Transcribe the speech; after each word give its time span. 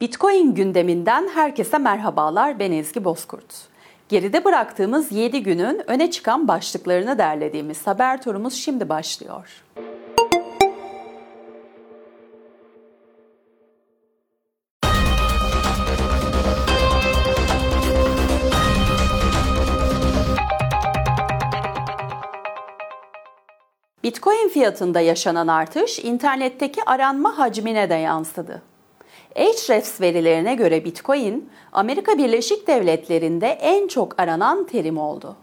Bitcoin 0.00 0.54
gündeminden 0.54 1.28
herkese 1.28 1.78
merhabalar. 1.78 2.58
Ben 2.58 2.72
Ezgi 2.72 3.04
Bozkurt. 3.04 3.68
Geride 4.08 4.44
bıraktığımız 4.44 5.12
7 5.12 5.42
günün 5.42 5.90
öne 5.90 6.10
çıkan 6.10 6.48
başlıklarını 6.48 7.18
derlediğimiz 7.18 7.86
haber 7.86 8.22
turumuz 8.22 8.54
şimdi 8.54 8.88
başlıyor. 8.88 9.64
Bitcoin 24.02 24.48
fiyatında 24.48 25.00
yaşanan 25.00 25.46
artış 25.46 25.98
internetteki 25.98 26.80
aranma 26.86 27.38
hacmine 27.38 27.90
de 27.90 27.94
yansıdı. 27.94 28.62
Ahrefs 29.36 30.00
verilerine 30.00 30.54
göre 30.54 30.84
Bitcoin, 30.84 31.50
Amerika 31.72 32.18
Birleşik 32.18 32.66
Devletleri'nde 32.66 33.46
en 33.46 33.88
çok 33.88 34.20
aranan 34.20 34.66
terim 34.66 34.98
oldu. 34.98 35.36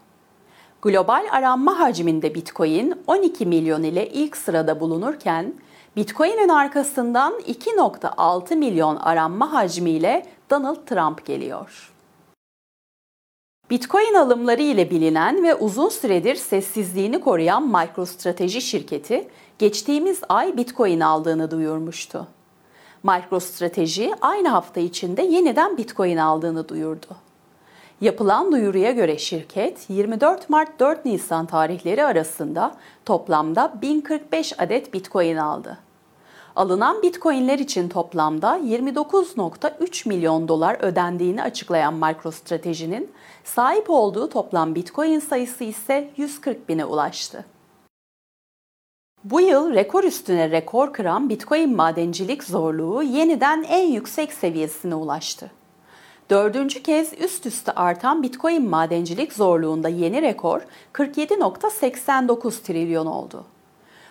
Global 0.82 1.26
aranma 1.32 1.80
hacminde 1.80 2.36
Bitcoin 2.36 2.94
12 3.08 3.46
milyon 3.46 3.84
ile 3.84 4.10
ilk 4.10 4.38
sırada 4.38 4.80
bulunurken, 4.80 5.54
Bitcoin'in 5.96 6.50
arkasından 6.50 7.34
2.6 7.34 8.56
milyon 8.56 8.96
aranma 8.96 9.54
hacmiyle 9.54 10.26
Donald 10.50 10.86
Trump 10.86 11.26
geliyor. 11.26 11.94
Bitcoin 13.70 14.14
alımları 14.14 14.62
ile 14.62 14.92
bilinen 14.92 15.44
ve 15.44 15.56
uzun 15.56 15.90
süredir 15.90 16.36
sessizliğini 16.36 17.22
koruyan 17.22 17.68
MicroStrateji 17.68 18.62
şirketi 18.62 19.28
geçtiğimiz 19.60 20.22
ay 20.30 20.58
Bitcoin 20.58 21.00
aldığını 21.00 21.52
duyurmuştu. 21.52 22.28
MicroStrateji 23.04 24.14
aynı 24.22 24.48
hafta 24.48 24.80
içinde 24.80 25.22
yeniden 25.22 25.78
Bitcoin 25.78 26.18
aldığını 26.18 26.70
duyurdu. 26.70 27.08
Yapılan 28.02 28.52
duyuruya 28.52 28.92
göre 28.92 29.18
şirket 29.18 29.90
24 29.90 30.50
Mart 30.50 30.80
4 30.80 31.06
Nisan 31.06 31.46
tarihleri 31.46 32.06
arasında 32.06 32.76
toplamda 33.06 33.74
1045 33.82 34.60
adet 34.60 34.94
Bitcoin 34.94 35.38
aldı. 35.38 35.78
Alınan 36.56 37.02
Bitcoin'ler 37.02 37.60
için 37.60 37.90
toplamda 37.90 38.58
29.3 38.58 40.08
milyon 40.10 40.48
dolar 40.48 40.78
ödendiğini 40.82 41.44
açıklayan 41.44 41.94
MicroStrategy'nin 41.94 43.12
sahip 43.44 43.90
olduğu 43.90 44.30
toplam 44.30 44.76
Bitcoin 44.76 45.20
sayısı 45.20 45.64
ise 45.64 46.10
140 46.18 46.70
bine 46.70 46.86
ulaştı. 46.86 47.46
Bu 49.24 49.42
yıl 49.42 49.74
rekor 49.74 50.04
üstüne 50.04 50.52
rekor 50.52 50.94
kıran 50.94 51.30
Bitcoin 51.30 51.76
madencilik 51.76 52.44
zorluğu 52.44 53.04
yeniden 53.04 53.66
en 53.70 53.88
yüksek 53.88 54.34
seviyesine 54.34 54.96
ulaştı. 54.96 55.52
Dördüncü 56.30 56.84
kez 56.84 57.14
üst 57.22 57.46
üste 57.46 57.72
artan 57.72 58.24
Bitcoin 58.24 58.70
madencilik 58.70 59.34
zorluğunda 59.34 59.90
yeni 59.90 60.22
rekor 60.22 60.62
47.89 60.94 62.64
trilyon 62.64 63.06
oldu. 63.06 63.46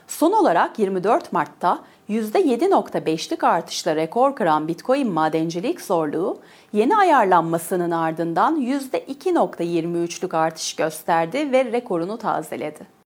Son 0.09 0.33
olarak 0.33 0.79
24 0.79 1.33
Mart'ta 1.33 1.79
%7.5'lik 2.11 3.45
artışla 3.45 3.97
rekor 3.97 4.37
kıran 4.37 4.69
Bitcoin 4.69 5.13
madencilik 5.13 5.81
zorluğu 5.81 6.39
yeni 6.73 6.97
ayarlanmasının 6.97 7.91
ardından 7.91 8.61
%2.23'lük 8.61 10.37
artış 10.37 10.77
gösterdi 10.77 11.53
ve 11.53 11.65
rekorunu 11.65 12.19
tazeledi. 12.19 13.02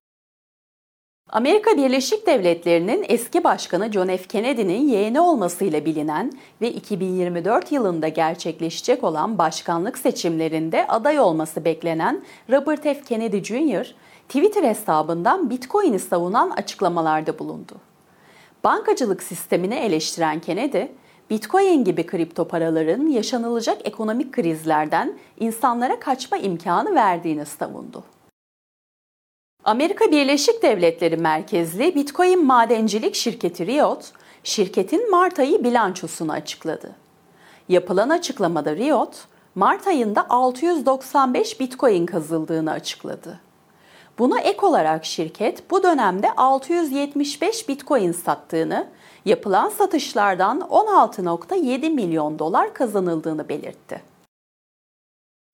Amerika 1.31 1.77
Birleşik 1.77 2.27
Devletleri'nin 2.27 3.05
eski 3.09 3.45
başkanı 3.45 3.93
John 3.93 4.07
F. 4.07 4.25
Kennedy'nin 4.25 4.89
yeğeni 4.89 5.21
olmasıyla 5.21 5.85
bilinen 5.85 6.33
ve 6.61 6.73
2024 6.73 7.73
yılında 7.73 8.09
gerçekleşecek 8.09 9.05
olan 9.05 9.39
başkanlık 9.39 9.99
seçimlerinde 9.99 10.87
aday 10.87 11.21
olması 11.21 11.65
beklenen 11.65 12.23
Robert 12.51 12.83
F. 12.83 13.03
Kennedy 13.03 13.43
Jr. 13.43 13.95
Twitter 14.29 14.63
hesabından 14.63 15.51
Bitcoin'i 15.51 15.98
savunan 15.98 16.51
açıklamalarda 16.51 17.39
bulundu. 17.39 17.73
Bankacılık 18.65 19.23
sistemini 19.23 19.75
eleştiren 19.75 20.41
Kennedy, 20.41 20.83
Bitcoin 21.31 21.85
gibi 21.85 22.07
kripto 22.07 22.48
paraların 22.48 23.07
yaşanılacak 23.07 23.79
ekonomik 23.85 24.33
krizlerden 24.33 25.13
insanlara 25.41 26.01
kaçma 26.01 26.36
imkanı 26.36 26.95
verdiğini 26.95 27.47
savundu. 27.47 28.05
Amerika 29.67 30.11
Birleşik 30.11 30.63
Devletleri 30.63 31.17
merkezli 31.17 31.95
Bitcoin 31.95 32.45
madencilik 32.45 33.15
şirketi 33.15 33.67
Riot, 33.67 34.13
şirketin 34.45 35.11
Mart 35.11 35.39
ayı 35.39 35.65
bilançosunu 35.65 36.33
açıkladı. 36.33 36.91
Yapılan 37.69 38.09
açıklamada 38.11 38.77
Riot, 38.77 39.17
Mart 39.55 39.87
ayında 39.87 40.27
695 40.31 41.61
Bitcoin 41.61 42.07
kazıldığını 42.07 42.71
açıkladı. 42.71 43.41
Buna 44.19 44.41
ek 44.41 44.67
olarak 44.67 45.05
şirket 45.05 45.71
bu 45.71 45.83
dönemde 45.83 46.33
675 46.37 47.69
Bitcoin 47.69 48.13
sattığını, 48.13 48.87
yapılan 49.25 49.69
satışlardan 49.69 50.61
16.7 50.61 51.91
milyon 51.91 52.39
dolar 52.39 52.75
kazanıldığını 52.75 53.48
belirtti. 53.48 54.16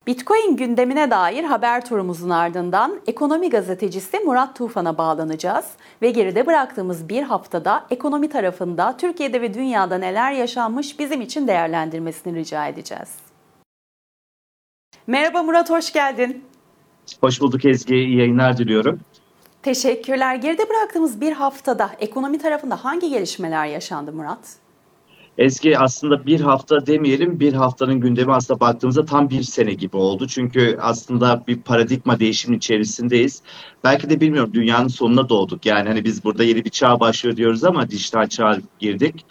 Bitcoin 0.06 0.56
gündemine 0.56 1.10
dair 1.10 1.44
haber 1.44 1.86
turumuzun 1.86 2.30
ardından 2.30 3.00
ekonomi 3.06 3.50
gazetecisi 3.50 4.20
Murat 4.20 4.56
Tufan'a 4.56 4.98
bağlanacağız 4.98 5.64
ve 6.02 6.10
geride 6.10 6.46
bıraktığımız 6.46 7.08
bir 7.08 7.22
haftada 7.22 7.86
ekonomi 7.90 8.28
tarafında 8.28 8.96
Türkiye'de 8.96 9.40
ve 9.40 9.54
dünyada 9.54 9.98
neler 9.98 10.32
yaşanmış 10.32 10.98
bizim 10.98 11.20
için 11.20 11.48
değerlendirmesini 11.48 12.34
rica 12.34 12.66
edeceğiz. 12.66 13.08
Merhaba 15.06 15.42
Murat, 15.42 15.70
hoş 15.70 15.92
geldin. 15.92 16.44
Hoş 17.20 17.40
bulduk 17.40 17.64
Ezgi, 17.64 17.94
iyi 17.94 18.19
yayınlar 18.19 18.58
diliyorum. 18.58 19.00
Teşekkürler. 19.62 20.34
Geride 20.34 20.69
bıraktığımız 20.69 21.20
bir 21.20 21.32
haftada 21.32 21.90
ekonomi 22.00 22.38
tarafında 22.38 22.84
hangi 22.84 23.10
gelişmeler 23.10 23.66
yaşandı 23.66 24.12
Murat? 24.12 24.62
Ezgi 25.38 25.78
aslında 25.78 26.26
bir 26.26 26.41
hafta 26.41 26.87
demeyelim 26.87 27.41
bir 27.41 27.53
haftanın 27.53 28.00
gündemi 28.00 28.32
aslında 28.32 28.60
baktığımızda 28.60 29.04
tam 29.04 29.31
bir 29.31 29.43
sene 29.43 29.75
gibi 29.75 29.97
oldu. 29.97 30.26
Çünkü 30.26 30.78
aslında 30.81 31.44
bir 31.48 31.60
paradigma 31.62 32.20
değişimi 32.20 32.56
içerisindeyiz. 32.56 33.43
Belki 33.84 34.10
de 34.10 34.20
bilmiyorum 34.20 34.50
dünyanın 34.54 34.88
sonuna 34.88 35.28
doğduk. 35.28 35.66
Yani 35.66 35.88
hani 35.88 36.04
biz 36.04 36.25
burada 36.25 36.44
yeni 36.44 36.65
bir 36.65 36.70
çağ 36.70 37.00
başlıyor 37.00 37.37
diyoruz 37.37 37.65
ama 37.65 37.91
dijital 37.91 38.26
çağ 38.28 38.59
girdik. 38.78 39.25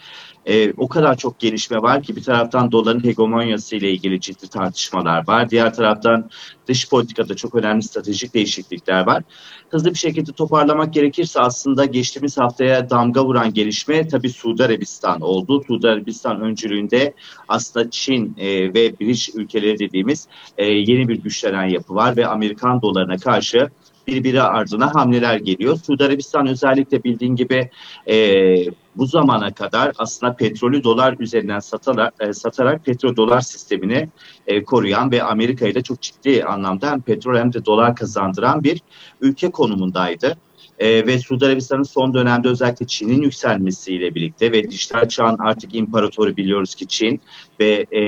E, 0.46 0.72
o 0.72 0.88
kadar 0.88 1.16
çok 1.16 1.38
gelişme 1.38 1.82
var 1.82 2.02
ki 2.02 2.16
bir 2.16 2.22
taraftan 2.22 2.72
doların 2.72 3.04
hegemonyası 3.04 3.76
ile 3.76 3.90
ilgili 3.90 4.20
ciddi 4.20 4.48
tartışmalar 4.48 5.28
var. 5.28 5.50
Diğer 5.50 5.74
taraftan 5.74 6.30
dış 6.68 6.88
politikada 6.88 7.36
çok 7.36 7.54
önemli 7.54 7.82
stratejik 7.82 8.34
değişiklikler 8.34 9.06
var. 9.06 9.22
Hızlı 9.70 9.90
bir 9.90 9.98
şekilde 9.98 10.32
toparlamak 10.32 10.94
gerekirse 10.94 11.40
aslında 11.40 11.84
geçtiğimiz 11.84 12.38
haftaya 12.38 12.90
damga 12.90 13.24
vuran 13.24 13.52
gelişme 13.52 14.08
tabii 14.08 14.30
Suudi 14.30 14.64
Arabistan 14.64 15.20
oldu. 15.20 15.62
Suudi 15.66 15.88
Arabistan 15.88 16.40
öncülüğünde 16.40 17.14
aslında 17.48 17.90
Çin 17.90 18.36
e, 18.38 18.74
ve 18.74 19.00
BRICS 19.00 19.28
ülkeleri 19.34 19.78
dediğimiz 19.78 20.28
e, 20.58 20.64
yeni 20.66 21.08
bir 21.08 21.22
güçlenen 21.22 21.66
yapı 21.66 21.94
var 21.94 22.16
ve 22.16 22.26
Amerikan 22.26 22.82
dolarına 22.82 23.16
karşı 23.16 23.70
birbiri 24.06 24.42
ardına 24.42 24.94
hamleler 24.94 25.36
geliyor. 25.36 25.76
Suudi 25.76 26.04
Arabistan 26.04 26.46
özellikle 26.46 27.04
bildiğin 27.04 27.36
gibi 27.36 27.70
e, 28.06 28.16
bu 28.96 29.06
zamana 29.06 29.54
kadar 29.54 29.92
aslında 29.98 30.36
petrolü 30.36 30.84
dolar 30.84 31.16
üzerinden 31.18 31.58
satarak, 31.58 32.14
e, 32.20 32.32
satarak 32.32 32.84
petrol 32.84 33.16
dolar 33.16 33.40
sistemini 33.40 34.08
e, 34.46 34.64
koruyan 34.64 35.10
ve 35.10 35.22
Amerika'yı 35.22 35.74
da 35.74 35.82
çok 35.82 36.00
ciddi 36.00 36.44
anlamda 36.44 36.90
hem 36.90 37.00
petrol 37.00 37.36
hem 37.36 37.52
de 37.52 37.64
dolar 37.64 37.96
kazandıran 37.96 38.64
bir 38.64 38.80
ülke 39.20 39.50
konumundaydı 39.50 40.36
e, 40.82 41.06
ve 41.06 41.18
Suudi 41.18 41.46
Arabistan'ın 41.46 41.82
son 41.82 42.14
dönemde 42.14 42.48
özellikle 42.48 42.86
Çin'in 42.86 43.22
yükselmesiyle 43.22 44.14
birlikte 44.14 44.52
ve 44.52 44.70
dijital 44.70 45.08
çağın 45.08 45.38
artık 45.38 45.74
imparatoru 45.74 46.36
biliyoruz 46.36 46.74
ki 46.74 46.86
Çin 46.86 47.20
ve 47.60 47.86
e, 47.92 48.02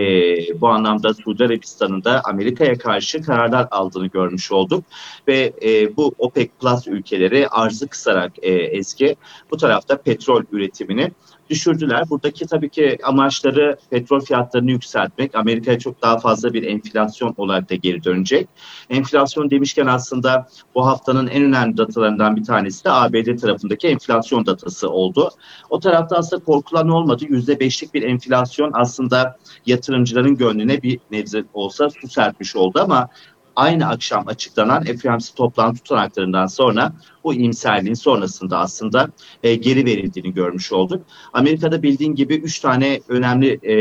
bu 0.60 0.68
anlamda 0.68 1.14
Suudi 1.14 1.44
Arabistan'ın 1.44 2.04
da 2.04 2.22
Amerika'ya 2.24 2.78
karşı 2.78 3.22
kararlar 3.22 3.68
aldığını 3.70 4.06
görmüş 4.06 4.52
olduk. 4.52 4.84
Ve 5.28 5.52
e, 5.62 5.96
bu 5.96 6.14
OPEC 6.18 6.48
Plus 6.60 6.86
ülkeleri 6.86 7.48
arzı 7.48 7.88
kısarak 7.88 8.32
e, 8.42 8.52
eski 8.52 9.16
bu 9.50 9.56
tarafta 9.56 9.96
petrol 9.96 10.42
üretimini 10.52 11.10
düşürdüler. 11.50 12.10
Buradaki 12.10 12.46
tabii 12.46 12.68
ki 12.68 12.98
amaçları 13.04 13.76
petrol 13.90 14.20
fiyatlarını 14.20 14.70
yükseltmek. 14.70 15.34
Amerika'ya 15.34 15.78
çok 15.78 16.02
daha 16.02 16.18
fazla 16.18 16.52
bir 16.52 16.62
enflasyon 16.62 17.34
olarak 17.36 17.70
da 17.70 17.74
geri 17.74 18.04
dönecek. 18.04 18.48
Enflasyon 18.90 19.50
demişken 19.50 19.86
aslında 19.86 20.48
bu 20.74 20.86
haftanın 20.86 21.26
en 21.26 21.42
önemli 21.42 21.76
datalarından 21.76 22.36
bir 22.36 22.44
tanesi 22.44 22.84
de 22.84 22.90
ABD 22.90 23.36
tarafındaki 23.40 23.88
enflasyon 23.88 24.46
datası 24.46 24.90
oldu. 24.90 25.30
O 25.70 25.80
tarafta 25.80 26.16
aslında 26.16 26.44
korkulan 26.44 26.88
olmadı. 26.88 27.24
%5'lik 27.24 27.94
bir 27.94 28.02
enflasyon 28.02 28.70
aslında 28.74 29.36
yatırımcıların 29.66 30.36
gönlüne 30.36 30.82
bir 30.82 30.98
nebze 31.10 31.44
olsa 31.54 31.90
su 31.90 32.08
serpmiş 32.08 32.56
oldu 32.56 32.80
ama 32.82 33.08
aynı 33.56 33.88
akşam 33.88 34.28
açıklanan 34.28 34.84
FOMC 34.84 35.34
toplantı 35.36 35.82
tutanaklarından 35.82 36.46
sonra 36.46 36.92
bu 37.24 37.34
imserliğin 37.34 37.94
sonrasında 37.94 38.58
aslında 38.58 39.08
e, 39.42 39.54
geri 39.54 39.84
verildiğini 39.84 40.34
görmüş 40.34 40.72
olduk. 40.72 41.02
Amerika'da 41.32 41.82
bildiğin 41.82 42.14
gibi 42.14 42.34
üç 42.34 42.60
tane 42.60 43.00
önemli 43.08 43.60
e, 43.62 43.76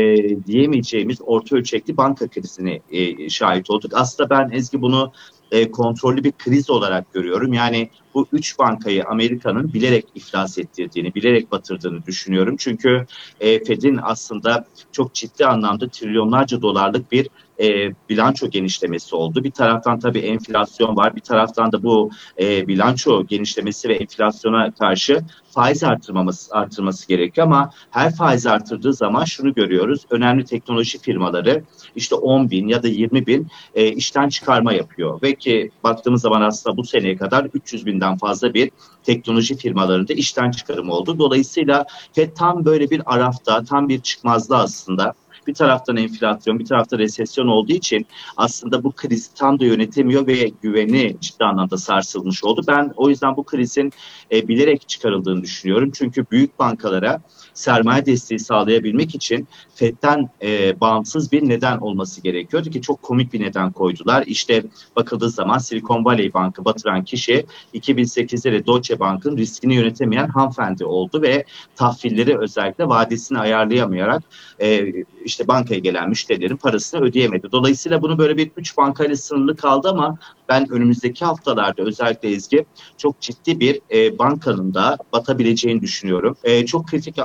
diyemeyeceğimiz 0.46 1.18
orta 1.20 1.56
ölçekli 1.56 1.96
banka 1.96 2.28
krizine 2.28 2.80
e, 2.90 3.28
şahit 3.28 3.70
olduk. 3.70 3.92
Aslında 3.94 4.30
ben 4.30 4.50
Ezgi 4.50 4.82
bunu 4.82 5.12
e, 5.50 5.70
kontrollü 5.70 6.24
bir 6.24 6.32
kriz 6.32 6.70
olarak 6.70 7.12
görüyorum. 7.12 7.52
Yani 7.52 7.90
bu 8.14 8.26
üç 8.32 8.58
bankayı 8.58 9.04
Amerika'nın 9.04 9.72
bilerek 9.72 10.06
iflas 10.14 10.58
ettirdiğini, 10.58 11.14
bilerek 11.14 11.52
batırdığını 11.52 12.06
düşünüyorum. 12.06 12.56
Çünkü 12.58 13.06
e, 13.40 13.64
Fed'in 13.64 13.98
aslında 14.02 14.66
çok 14.92 15.14
ciddi 15.14 15.46
anlamda 15.46 15.88
trilyonlarca 15.88 16.62
dolarlık 16.62 17.12
bir 17.12 17.28
e, 17.60 17.92
bilanço 18.08 18.50
genişlemesi 18.50 19.16
oldu. 19.16 19.44
Bir 19.44 19.50
taraftan 19.50 19.98
tabii 19.98 20.18
enflasyon 20.18 20.96
var, 20.96 21.16
bir 21.16 21.20
taraftan 21.20 21.72
da 21.72 21.82
bu 21.82 22.10
e, 22.40 22.68
bilanço 22.68 23.26
genişlemesi 23.26 23.88
ve 23.88 23.94
enflasyona 23.94 24.70
karşı 24.70 25.20
faiz 25.54 25.84
artırmaması, 25.84 26.54
artırması 26.54 27.08
gerekiyor 27.08 27.46
ama 27.46 27.70
her 27.90 28.16
faiz 28.16 28.46
artırdığı 28.46 28.94
zaman 28.94 29.24
şunu 29.24 29.54
görüyoruz. 29.54 30.06
Önemli 30.10 30.44
teknoloji 30.44 30.98
firmaları 30.98 31.64
işte 31.96 32.14
10 32.14 32.50
bin 32.50 32.68
ya 32.68 32.82
da 32.82 32.88
20 32.88 33.26
bin 33.26 33.48
e, 33.74 33.88
işten 33.88 34.28
çıkarma 34.28 34.72
yapıyor. 34.72 35.22
Ve 35.22 35.34
ki 35.34 35.70
baktığımız 35.84 36.22
zaman 36.22 36.42
aslında 36.42 36.76
bu 36.76 36.84
seneye 36.84 37.16
kadar 37.16 37.44
300 37.54 37.86
binden 37.86 38.16
fazla 38.16 38.54
bir 38.54 38.70
teknoloji 39.02 39.56
firmalarında 39.56 40.12
işten 40.12 40.50
çıkarım 40.50 40.90
oldu. 40.90 41.18
Dolayısıyla 41.18 41.86
FED 42.12 42.30
tam 42.36 42.64
böyle 42.64 42.90
bir 42.90 43.02
arafta, 43.06 43.64
tam 43.64 43.88
bir 43.88 44.00
çıkmazda 44.00 44.58
aslında 44.58 45.14
bir 45.46 45.54
taraftan 45.54 45.96
enflasyon, 45.96 46.58
bir 46.58 46.64
tarafta 46.64 46.98
resesyon 46.98 47.46
olduğu 47.46 47.72
için 47.72 48.06
aslında 48.36 48.84
bu 48.84 48.92
krizi 48.92 49.34
tam 49.34 49.60
da 49.60 49.64
yönetemiyor 49.64 50.26
ve 50.26 50.50
güveni 50.62 51.16
ciddi 51.20 51.44
anlamda 51.44 51.76
sarsılmış 51.76 52.44
oldu. 52.44 52.60
Ben 52.68 52.92
o 52.96 53.08
yüzden 53.08 53.36
bu 53.36 53.44
krizin 53.44 53.92
e, 54.32 54.48
bilerek 54.48 54.88
çıkarıldığını 54.88 55.42
düşünüyorum. 55.42 55.90
Çünkü 55.94 56.26
büyük 56.30 56.58
bankalara 56.58 57.22
sermaye 57.54 58.06
desteği 58.06 58.38
sağlayabilmek 58.38 59.14
için 59.14 59.48
FED'den 59.74 60.28
e, 60.42 60.80
bağımsız 60.80 61.32
bir 61.32 61.48
neden 61.48 61.78
olması 61.78 62.20
gerekiyordu 62.20 62.70
ki 62.70 62.82
çok 62.82 63.02
komik 63.02 63.32
bir 63.32 63.40
neden 63.40 63.72
koydular. 63.72 64.24
İşte 64.26 64.64
bakıldığı 64.96 65.30
zaman 65.30 65.58
Silicon 65.58 66.04
Valley 66.04 66.34
Bank'ı 66.34 66.64
batıran 66.64 67.04
kişi 67.04 67.46
2008'de 67.74 68.52
de 68.52 68.66
Deutsche 68.66 69.00
Bank'ın 69.00 69.36
riskini 69.36 69.74
yönetemeyen 69.74 70.28
hanımefendi 70.28 70.84
oldu 70.84 71.22
ve 71.22 71.44
tahvilleri 71.76 72.38
özellikle 72.38 72.88
vadesini 72.88 73.38
ayarlayamayarak 73.38 74.22
e, 74.60 74.92
işte 75.24 75.48
bankaya 75.48 75.78
gelen 75.80 76.08
müşterilerin 76.08 76.56
parasını 76.56 77.00
ödeyemedi. 77.00 77.52
Dolayısıyla 77.52 78.02
bunu 78.02 78.18
böyle 78.18 78.36
bir 78.36 78.50
üç 78.56 78.76
bankayla 78.76 79.16
sınırlı 79.16 79.56
kaldı 79.56 79.88
ama 79.88 80.18
ben 80.48 80.72
önümüzdeki 80.72 81.24
haftalarda 81.24 81.82
özellikle 81.82 82.30
Ezgi 82.30 82.66
çok 82.98 83.20
ciddi 83.20 83.60
bir 83.60 83.80
e, 83.90 84.18
bankanın 84.18 84.74
da 84.74 84.96
batabileceğini 85.12 85.80
düşünüyorum. 85.80 86.36
E, 86.44 86.66
çok 86.66 86.88
kritik 86.88 87.18
e, 87.18 87.22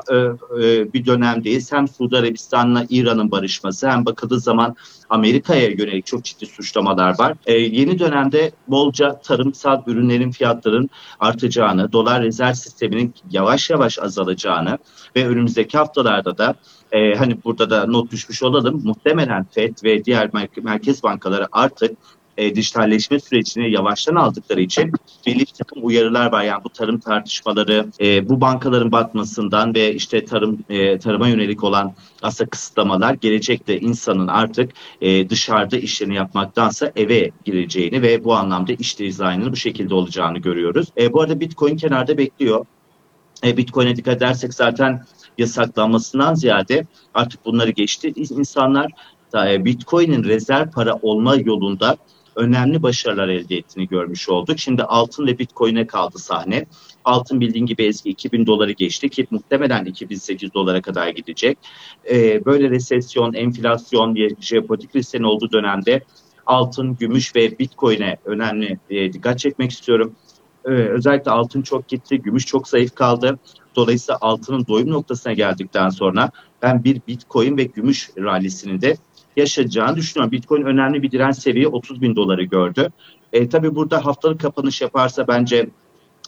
e, 0.64 0.94
bir 0.94 1.06
dönemdeyiz. 1.06 1.72
Hem 1.72 1.88
Suudi 1.88 2.18
Arabistan'la 2.18 2.86
İran'ın 2.90 3.32
barışması 3.32 3.90
hem 3.90 4.06
bakıldığı 4.06 4.40
zaman 4.40 4.76
Amerika'ya 5.10 5.68
yönelik 5.68 6.06
çok 6.06 6.24
ciddi 6.24 6.46
suçlamalar 6.46 7.20
var. 7.20 7.34
E, 7.46 7.54
yeni 7.54 8.00
dönemde 8.00 8.52
bolca 8.68 9.20
tarımsal 9.20 9.84
ürünlerin 9.88 10.32
fiyatların 10.32 10.90
artacağını, 11.20 11.92
dolar 11.92 12.24
rezerv 12.24 12.54
sisteminin 12.54 13.14
yavaş 13.32 13.70
yavaş 13.70 14.00
azalacağını 14.00 14.78
ve 15.16 15.28
önümüzdeki 15.28 15.78
haftalarda 15.78 16.38
da 16.38 16.56
e, 16.92 17.16
hani 17.16 17.44
burada 17.44 17.70
da 17.70 17.86
not 17.86 18.12
düşmüş 18.12 18.44
olalım. 18.44 18.82
Muhtemelen 18.84 19.46
FED 19.52 19.78
ve 19.84 20.06
diğer 20.06 20.30
merkez 20.64 21.04
bankaları 21.04 21.48
artık 21.52 21.98
e, 22.40 22.56
dijitalleşme 22.56 23.20
sürecini 23.20 23.72
yavaştan 23.72 24.16
aldıkları 24.16 24.62
için 24.62 24.92
belli 25.28 25.46
takım 25.46 25.86
uyarılar 25.86 26.32
var. 26.32 26.44
Yani 26.44 26.64
bu 26.64 26.70
tarım 26.70 27.00
tartışmaları, 27.00 27.86
e, 28.02 28.30
bu 28.30 28.42
bankaların 28.42 28.92
batmasından 28.92 29.76
ve 29.76 29.94
işte 29.94 30.26
tarım 30.26 30.60
e, 30.70 31.00
tarıma 31.00 31.28
yönelik 31.28 31.64
olan 31.64 31.94
aslında 32.22 32.50
kısıtlamalar 32.50 33.14
gelecekte 33.14 33.80
insanın 33.80 34.28
artık 34.28 34.72
e, 35.02 35.30
dışarıda 35.30 35.78
işlerini 35.78 36.16
yapmaktansa 36.16 36.92
eve 36.96 37.32
gireceğini 37.46 38.02
ve 38.02 38.24
bu 38.24 38.36
anlamda 38.36 38.74
iş 38.74 39.00
dizaynının 39.00 39.52
bu 39.52 39.56
şekilde 39.56 39.94
olacağını 39.94 40.38
görüyoruz. 40.38 40.88
E, 40.98 41.14
bu 41.14 41.22
arada 41.22 41.40
Bitcoin 41.40 41.78
kenarda 41.78 42.18
bekliyor. 42.18 42.66
E, 43.44 43.58
Bitcoin'e 43.58 43.96
dikkat 43.96 44.18
edersek 44.18 44.54
zaten 44.54 45.06
yasaklanmasından 45.38 46.34
ziyade 46.34 46.86
artık 47.14 47.46
bunları 47.46 47.70
geçti. 47.70 48.14
İnsanlar 48.16 48.92
e, 49.36 49.66
Bitcoin'in 49.66 50.24
rezerv 50.24 50.72
para 50.72 50.96
olma 51.02 51.36
yolunda 51.36 51.98
önemli 52.36 52.84
başarılar 52.84 53.28
elde 53.28 53.58
ettiğini 53.58 53.88
görmüş 53.88 54.30
olduk. 54.30 54.60
Şimdi 54.60 54.84
altın 54.84 55.28
ve 55.28 55.40
bitcoin'e 55.40 55.88
kaldı 55.88 56.20
sahne. 56.20 56.66
Altın 57.06 57.42
bildiğin 57.42 57.66
gibi 57.66 57.84
eski 57.84 58.10
2000 58.10 58.46
doları 58.46 58.72
geçti 58.72 59.10
ki 59.10 59.28
muhtemelen 59.32 59.86
2008 59.86 60.54
dolara 60.54 60.82
kadar 60.82 61.10
gidecek. 61.10 61.58
Ee, 62.12 62.46
böyle 62.46 62.70
resesyon, 62.70 63.34
enflasyon, 63.34 64.18
jeopolitik 64.40 64.96
risklerin 64.96 65.24
olduğu 65.24 65.52
dönemde 65.52 66.04
altın, 66.46 66.96
gümüş 66.96 67.36
ve 67.36 67.60
bitcoin'e 67.60 68.18
önemli 68.26 68.80
e, 68.90 69.14
dikkat 69.14 69.40
çekmek 69.40 69.72
istiyorum. 69.72 70.16
Ee, 70.66 70.70
özellikle 70.70 71.32
altın 71.32 71.62
çok 71.62 71.88
gitti, 71.88 72.22
gümüş 72.22 72.46
çok 72.46 72.68
zayıf 72.68 72.96
kaldı. 72.96 73.40
Dolayısıyla 73.76 74.18
altının 74.22 74.66
doyum 74.68 74.90
noktasına 74.90 75.34
geldikten 75.34 75.90
sonra 75.90 76.32
ben 76.62 76.84
bir 76.84 77.02
bitcoin 77.08 77.58
ve 77.58 77.64
gümüş 77.64 78.10
rallisini 78.18 78.82
de 78.82 78.98
yaşayacağını 79.38 79.96
düşünüyorum. 79.96 80.32
Bitcoin 80.32 80.64
önemli 80.64 81.02
bir 81.04 81.12
direnç 81.12 81.38
seviye 81.38 81.68
30 81.68 82.02
bin 82.02 82.16
doları 82.16 82.44
gördü. 82.44 82.90
E, 83.34 83.50
tabii 83.50 83.76
burada 83.76 84.06
haftalık 84.06 84.40
kapanış 84.40 84.82
yaparsa 84.82 85.28
bence 85.28 85.70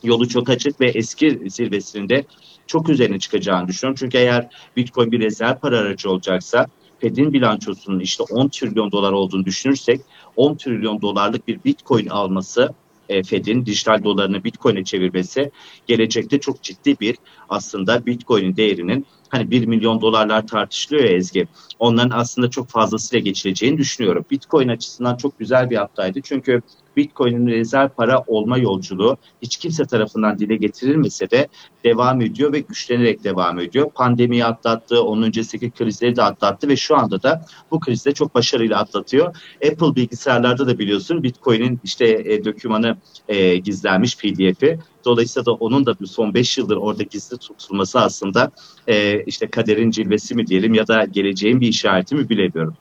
yolu 0.04 0.28
çok 0.28 0.50
açık 0.50 0.82
ve 0.82 0.88
eski 0.88 1.42
zirvesinde 1.48 2.26
çok 2.68 2.90
üzerine 2.90 3.20
çıkacağını 3.20 3.68
düşünüyorum. 3.68 3.98
Çünkü 4.00 4.18
eğer 4.18 4.50
Bitcoin 4.78 5.12
bir 5.12 5.20
rezerv 5.20 5.56
para 5.56 5.78
aracı 5.78 6.10
olacaksa 6.10 6.68
Fed'in 7.00 7.34
bilançosunun 7.34 8.00
işte 8.00 8.24
10 8.24 8.48
trilyon 8.48 8.92
dolar 8.92 9.12
olduğunu 9.12 9.46
düşünürsek 9.46 10.02
10 10.36 10.56
trilyon 10.56 11.02
dolarlık 11.02 11.48
bir 11.48 11.64
Bitcoin 11.64 12.08
alması 12.08 12.74
e, 13.12 13.24
Fed'in 13.24 13.66
dijital 13.66 14.04
dolarını 14.04 14.44
Bitcoin'e 14.44 14.84
çevirmesi 14.84 15.52
gelecekte 15.88 16.40
çok 16.40 16.64
ciddi 16.64 17.00
bir 17.00 17.18
aslında 17.50 18.06
Bitcoin'in 18.06 18.56
değerinin 18.56 19.06
hani 19.30 19.52
1 19.52 19.66
milyon 19.66 20.02
dolarlar 20.02 20.48
tartışılıyor 20.48 21.04
ya 21.04 21.12
Ezgi. 21.12 21.48
Onların 21.80 22.18
aslında 22.20 22.50
çok 22.50 22.70
fazlasıyla 22.70 23.24
geçileceğini 23.24 23.78
düşünüyorum. 23.78 24.26
Bitcoin 24.32 24.68
açısından 24.68 25.18
çok 25.18 25.40
güzel 25.40 25.70
bir 25.70 25.76
haftaydı. 25.76 26.22
Çünkü 26.24 26.62
Bitcoin'in 26.98 27.48
rezerv 27.48 27.90
para 27.90 28.24
olma 28.28 28.58
yolculuğu 28.58 29.18
hiç 29.42 29.58
kimse 29.58 29.86
tarafından 29.86 30.40
dile 30.40 30.56
getirilmese 30.56 31.32
de 31.32 31.48
devam 31.84 32.22
ediyor 32.22 32.54
ve 32.54 32.60
güçlenerek 32.60 33.24
devam 33.24 33.60
ediyor. 33.60 33.92
Pandemiyi 33.96 34.46
atlattı, 34.46 35.04
onun 35.04 35.22
öncesindeki 35.24 35.72
krizleri 35.72 36.16
de 36.16 36.24
atlattı 36.24 36.68
ve 36.68 36.76
şu 36.76 36.98
anda 36.98 37.24
da 37.24 37.46
bu 37.72 37.80
krizde 37.80 38.12
çok 38.12 38.36
başarıyla 38.36 38.80
atlatıyor. 38.80 39.36
Apple 39.72 39.96
bilgisayarlarda 39.96 40.68
da 40.68 40.80
biliyorsun 40.80 41.24
Bitcoin'in 41.24 41.80
işte 41.84 42.06
e, 42.26 42.46
dokümanı 42.46 42.98
e, 43.28 43.58
gizlenmiş 43.58 44.18
PDF'i. 44.18 44.80
Dolayısıyla 45.06 45.46
da 45.46 45.52
onun 45.52 45.86
da 45.86 45.96
son 46.06 46.34
5 46.34 46.58
yıldır 46.58 46.78
orada 46.78 47.04
gizli 47.04 47.38
tutulması 47.38 48.00
aslında 48.00 48.52
e, 48.88 49.24
işte 49.24 49.48
kaderin 49.48 49.92
cilvesi 49.92 50.36
mi 50.36 50.48
diyelim 50.48 50.74
ya 50.74 50.88
da 50.88 51.06
geleceğin 51.06 51.62
bir 51.62 51.68
işareti 51.68 52.16
mi 52.16 52.30
bilemiyorum. 52.30 52.76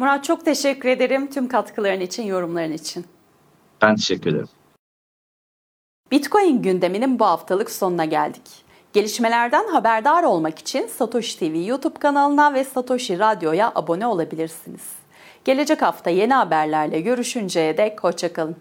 Murat 0.00 0.24
çok 0.24 0.44
teşekkür 0.44 0.88
ederim 0.88 1.30
tüm 1.30 1.48
katkıların 1.48 2.00
için, 2.00 2.22
yorumların 2.22 2.72
için. 2.72 3.04
Ben 3.82 3.96
teşekkür 3.96 4.30
ederim. 4.30 4.48
Bitcoin 6.10 6.62
gündeminin 6.62 7.18
bu 7.18 7.24
haftalık 7.24 7.70
sonuna 7.70 8.04
geldik. 8.04 8.42
Gelişmelerden 8.92 9.68
haberdar 9.68 10.22
olmak 10.22 10.58
için 10.58 10.86
Satoshi 10.86 11.38
TV 11.38 11.68
YouTube 11.68 11.98
kanalına 11.98 12.54
ve 12.54 12.64
Satoshi 12.64 13.18
Radyo'ya 13.18 13.72
abone 13.74 14.06
olabilirsiniz. 14.06 14.88
Gelecek 15.44 15.82
hafta 15.82 16.10
yeni 16.10 16.34
haberlerle 16.34 17.00
görüşünceye 17.00 17.76
dek 17.76 18.04
hoşçakalın. 18.04 18.56